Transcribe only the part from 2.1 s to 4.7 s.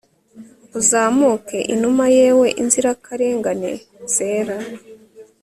yewe inzirakarengane zera